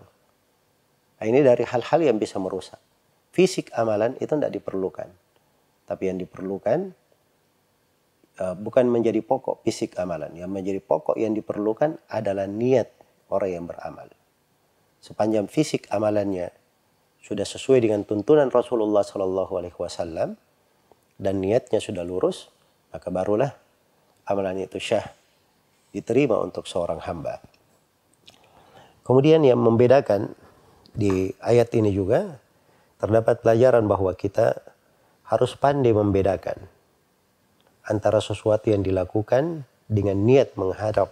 Nah, 1.20 1.26
ini 1.28 1.40
dari 1.40 1.64
hal-hal 1.64 2.00
yang 2.04 2.20
bisa 2.20 2.36
merusak. 2.40 2.80
Fisik 3.32 3.72
amalan 3.72 4.20
itu 4.20 4.36
tidak 4.36 4.52
diperlukan. 4.52 5.08
Tapi 5.88 6.04
yang 6.12 6.20
diperlukan 6.20 6.92
uh, 8.44 8.56
bukan 8.60 8.92
menjadi 8.92 9.24
pokok 9.24 9.64
fisik 9.64 9.96
amalan. 9.96 10.36
Yang 10.36 10.52
menjadi 10.52 10.80
pokok 10.84 11.16
yang 11.16 11.32
diperlukan 11.32 11.96
adalah 12.12 12.48
niat 12.48 12.92
orang 13.32 13.52
yang 13.52 13.66
beramal. 13.68 14.08
Sepanjang 15.02 15.50
fisik 15.50 15.90
amalannya 15.90 16.54
sudah 17.26 17.46
sesuai 17.46 17.82
dengan 17.82 18.06
tuntunan 18.06 18.54
Rasulullah 18.54 19.02
Shallallahu 19.02 19.54
Alaihi 19.58 19.78
Wasallam 19.78 20.38
dan 21.18 21.42
niatnya 21.42 21.82
sudah 21.82 22.06
lurus, 22.06 22.54
maka 22.94 23.10
barulah 23.10 23.54
amalan 24.30 24.62
itu 24.62 24.78
syah 24.78 25.10
diterima 25.90 26.38
untuk 26.38 26.70
seorang 26.70 27.02
hamba. 27.02 27.42
Kemudian 29.02 29.42
yang 29.42 29.58
membedakan 29.58 30.38
di 30.94 31.34
ayat 31.42 31.74
ini 31.74 31.90
juga 31.90 32.38
terdapat 33.02 33.42
pelajaran 33.42 33.90
bahwa 33.90 34.14
kita 34.14 34.62
harus 35.26 35.58
pandai 35.58 35.98
membedakan 35.98 36.62
antara 37.90 38.22
sesuatu 38.22 38.70
yang 38.70 38.86
dilakukan 38.86 39.66
dengan 39.90 40.22
niat 40.22 40.54
menghadap 40.54 41.10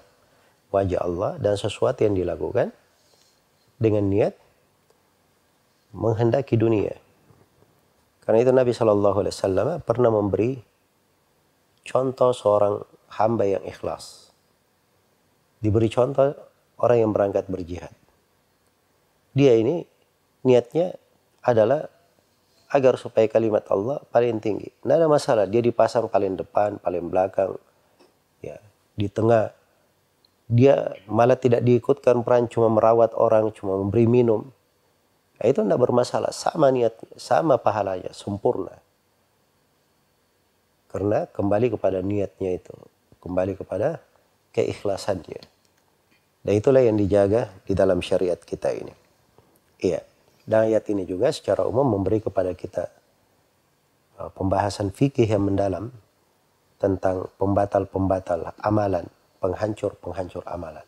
wajah 0.69 1.01
Allah 1.01 1.31
dan 1.41 1.57
sesuatu 1.57 2.05
yang 2.05 2.13
dilakukan 2.13 2.69
dengan 3.79 4.05
niat 4.11 4.35
menghendaki 5.95 6.59
dunia. 6.59 6.93
Karena 8.21 8.45
itu 8.45 8.51
Nabi 8.53 8.71
Shallallahu 8.75 9.17
Alaihi 9.25 9.33
Wasallam 9.33 9.67
pernah 9.81 10.13
memberi 10.13 10.61
contoh 11.81 12.29
seorang 12.29 12.85
hamba 13.17 13.49
yang 13.49 13.65
ikhlas. 13.65 14.29
Diberi 15.57 15.89
contoh 15.89 16.37
orang 16.77 16.97
yang 17.01 17.11
berangkat 17.11 17.49
berjihad. 17.49 17.91
Dia 19.33 19.57
ini 19.57 19.81
niatnya 20.45 20.93
adalah 21.41 21.89
agar 22.69 23.01
supaya 23.01 23.25
kalimat 23.25 23.65
Allah 23.73 23.97
paling 24.13 24.37
tinggi. 24.37 24.69
Tidak 24.69 24.93
ada 24.93 25.09
masalah, 25.09 25.49
dia 25.49 25.59
dipasang 25.59 26.05
paling 26.05 26.37
depan, 26.37 26.77
paling 26.77 27.09
belakang, 27.09 27.57
ya 28.45 28.61
di 28.93 29.09
tengah. 29.09 29.58
Dia 30.49 30.97
malah 31.05 31.37
tidak 31.37 31.61
diikutkan 31.61 32.25
peran 32.25 32.49
cuma 32.49 32.73
merawat 32.73 33.13
orang, 33.13 33.53
cuma 33.53 33.77
memberi 33.77 34.09
minum. 34.09 34.49
Nah, 35.37 35.45
itu 35.45 35.61
tidak 35.61 35.79
bermasalah, 35.79 36.33
sama 36.33 36.73
niat, 36.73 36.97
sama 37.15 37.61
pahalanya, 37.61 38.09
sempurna. 38.11 38.73
Karena 40.89 41.29
kembali 41.29 41.77
kepada 41.77 42.01
niatnya 42.01 42.57
itu, 42.57 42.73
kembali 43.21 43.53
kepada 43.61 44.01
keikhlasannya. 44.57 45.41
Dan 46.41 46.53
itulah 46.57 46.81
yang 46.81 46.97
dijaga 46.97 47.53
di 47.61 47.77
dalam 47.77 48.01
syariat 48.01 48.41
kita 48.41 48.73
ini. 48.73 48.93
Iya. 49.79 50.01
Dan 50.49 50.73
ayat 50.73 50.89
ini 50.89 51.05
juga 51.05 51.29
secara 51.29 51.61
umum 51.69 51.85
memberi 51.85 52.25
kepada 52.25 52.57
kita 52.57 52.89
uh, 54.17 54.33
pembahasan 54.33 54.89
fikih 54.89 55.29
yang 55.29 55.45
mendalam 55.45 55.93
tentang 56.81 57.29
pembatal-pembatal 57.37 58.57
amalan, 58.65 59.05
penghancur-penghancur 59.39 60.43
amalan. 60.45 60.85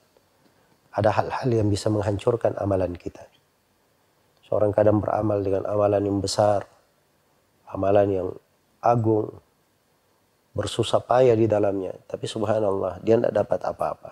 Ada 0.92 1.10
hal-hal 1.16 1.50
yang 1.50 1.68
bisa 1.72 1.88
menghancurkan 1.88 2.60
amalan 2.60 2.92
kita. 2.96 3.24
Seorang 4.48 4.76
kadang 4.76 5.00
beramal 5.00 5.40
dengan 5.40 5.64
amalan 5.68 6.04
yang 6.04 6.20
besar, 6.20 6.68
amalan 7.72 8.08
yang 8.12 8.28
agung, 8.84 9.32
bersusah 10.52 11.00
payah 11.00 11.40
di 11.40 11.48
dalamnya, 11.48 11.96
tapi 12.12 12.28
subhanallah 12.28 13.00
dia 13.00 13.16
tidak 13.16 13.32
dapat 13.32 13.60
apa-apa. 13.64 14.12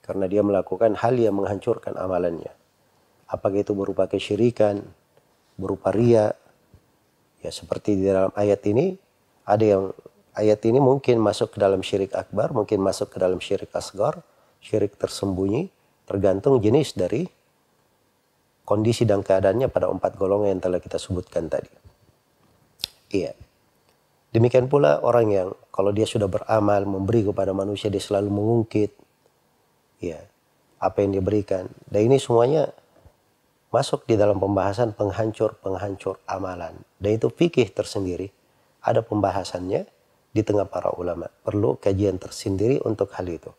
Karena 0.00 0.24
dia 0.24 0.40
melakukan 0.40 0.96
hal 0.96 1.12
yang 1.20 1.36
menghancurkan 1.36 1.92
amalannya 2.00 2.56
apakah 3.30 3.62
itu 3.62 3.72
berupa 3.72 4.10
kesyirikan, 4.10 4.82
berupa 5.54 5.94
ria. 5.94 6.34
Ya 7.40 7.54
seperti 7.54 7.96
di 7.96 8.04
dalam 8.10 8.34
ayat 8.36 8.60
ini 8.68 8.98
ada 9.46 9.64
yang 9.64 9.84
ayat 10.40 10.64
ini 10.64 10.80
mungkin 10.80 11.20
masuk 11.20 11.54
ke 11.54 11.58
dalam 11.60 11.84
syirik 11.84 12.16
akbar, 12.16 12.56
mungkin 12.56 12.80
masuk 12.80 13.12
ke 13.12 13.18
dalam 13.20 13.38
syirik 13.38 13.68
asgar, 13.76 14.24
syirik 14.64 14.96
tersembunyi, 14.96 15.68
tergantung 16.08 16.56
jenis 16.64 16.96
dari 16.96 17.28
kondisi 18.64 19.04
dan 19.04 19.20
keadaannya 19.20 19.68
pada 19.68 19.92
empat 19.92 20.16
golongan 20.16 20.56
yang 20.56 20.62
telah 20.64 20.80
kita 20.80 20.96
sebutkan 20.96 21.52
tadi. 21.52 21.68
Iya. 23.12 23.36
Demikian 24.30 24.70
pula 24.70 25.02
orang 25.02 25.26
yang 25.34 25.48
kalau 25.74 25.90
dia 25.90 26.06
sudah 26.06 26.30
beramal 26.30 26.86
memberi 26.86 27.26
kepada 27.26 27.50
manusia 27.50 27.90
dia 27.90 27.98
selalu 27.98 28.30
mengungkit 28.30 28.94
ya 29.98 30.22
apa 30.78 31.02
yang 31.02 31.18
diberikan. 31.18 31.66
Dan 31.90 32.06
ini 32.06 32.22
semuanya 32.22 32.70
masuk 33.74 34.06
di 34.06 34.14
dalam 34.14 34.38
pembahasan 34.38 34.94
penghancur-penghancur 34.94 36.22
amalan. 36.30 36.78
Dan 37.02 37.18
itu 37.18 37.26
fikih 37.26 37.74
tersendiri. 37.74 38.30
Ada 38.86 39.02
pembahasannya 39.02 39.99
di 40.30 40.42
tengah 40.46 40.66
para 40.66 40.94
ulama. 40.94 41.26
Perlu 41.42 41.78
kajian 41.78 42.18
tersendiri 42.18 42.78
untuk 42.86 43.10
hal 43.14 43.26
itu. 43.26 43.50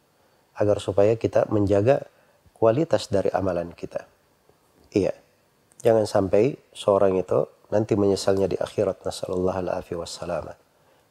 Agar 0.56 0.80
supaya 0.80 1.16
kita 1.16 1.48
menjaga 1.52 2.08
kualitas 2.56 3.08
dari 3.12 3.32
amalan 3.32 3.72
kita. 3.76 4.08
Iya. 4.92 5.16
Jangan 5.82 6.06
sampai 6.06 6.56
seorang 6.76 7.18
itu 7.18 7.50
nanti 7.74 7.98
menyesalnya 7.98 8.46
di 8.48 8.58
akhirat. 8.60 9.02
Nasallallahu 9.02 9.58
alaihi 9.58 9.98
wassalam. 9.98 10.54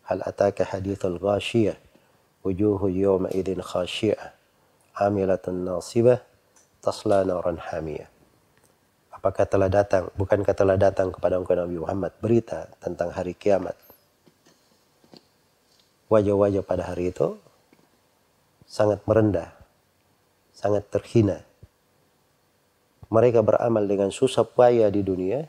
Hal 0.06 0.20
ataka 0.22 0.64
hadithul 0.68 1.18
ghashiyah. 1.18 1.76
Wujuhu 2.46 2.88
yawma 2.88 3.28
idin 3.34 3.60
khashiyah. 3.60 4.32
Amilatun 4.96 5.66
nasibah. 5.66 6.22
Tasla 6.80 7.28
naran 7.28 7.60
hamiyah 7.60 8.20
apakah 9.20 9.44
telah 9.44 9.68
datang, 9.68 10.08
bukankah 10.16 10.56
telah 10.56 10.80
datang 10.80 11.12
kepada 11.12 11.36
engkau 11.36 11.52
Nabi 11.52 11.76
Muhammad 11.76 12.16
berita 12.24 12.72
tentang 12.80 13.12
hari 13.12 13.36
kiamat. 13.36 13.76
Wajah-wajah 16.10 16.66
pada 16.66 16.90
hari 16.90 17.14
itu 17.14 17.38
sangat 18.66 18.98
merendah, 19.06 19.54
sangat 20.50 20.90
terhina. 20.90 21.46
Mereka 23.10 23.46
beramal 23.46 23.86
dengan 23.86 24.10
susah 24.10 24.42
payah 24.42 24.90
di 24.90 25.06
dunia, 25.06 25.46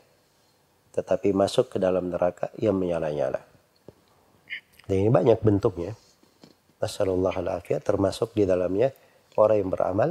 tetapi 0.93 1.33
masuk 1.33 1.73
ke 1.73 1.77
dalam 1.81 2.13
neraka 2.13 2.53
yang 2.61 2.77
menyala-nyala. 2.77 3.41
Dan 4.85 5.07
ini 5.07 5.09
banyak 5.09 5.41
bentuknya. 5.41 5.97
Nasallallahu 6.81 7.61
termasuk 7.81 8.33
di 8.33 8.45
dalamnya 8.49 8.89
orang 9.37 9.57
yang 9.61 9.69
beramal 9.69 10.09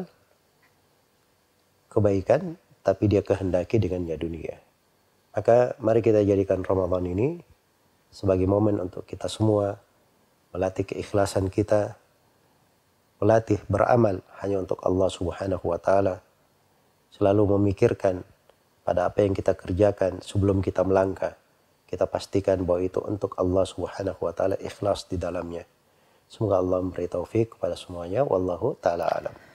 kebaikan 1.90 2.54
tapi 2.86 3.10
dia 3.10 3.26
kehendaki 3.26 3.82
dengannya 3.82 4.14
dunia. 4.14 4.56
Maka 5.34 5.74
mari 5.82 5.98
kita 5.98 6.22
jadikan 6.22 6.62
Ramadan 6.62 7.10
ini 7.10 7.28
sebagai 8.14 8.46
momen 8.46 8.78
untuk 8.78 9.02
kita 9.02 9.26
semua 9.26 9.78
melatih 10.50 10.86
keikhlasan 10.86 11.50
kita, 11.50 11.98
melatih 13.22 13.60
beramal 13.70 14.22
hanya 14.42 14.62
untuk 14.62 14.82
Allah 14.82 15.08
Subhanahu 15.12 15.64
wa 15.64 15.78
taala, 15.78 16.24
selalu 17.14 17.58
memikirkan 17.58 18.22
pada 18.86 19.06
apa 19.06 19.22
yang 19.22 19.36
kita 19.36 19.54
kerjakan 19.54 20.24
sebelum 20.24 20.64
kita 20.64 20.82
melangkah. 20.82 21.36
Kita 21.90 22.06
pastikan 22.06 22.62
bahwa 22.62 22.86
itu 22.86 23.02
untuk 23.02 23.34
Allah 23.34 23.66
Subhanahu 23.66 24.20
wa 24.22 24.32
taala 24.34 24.54
ikhlas 24.62 25.10
di 25.10 25.18
dalamnya. 25.18 25.66
Semoga 26.30 26.62
Allah 26.62 26.78
memberi 26.78 27.10
taufik 27.10 27.58
kepada 27.58 27.74
semuanya 27.74 28.22
wallahu 28.22 28.78
taala 28.78 29.10
alam. 29.10 29.49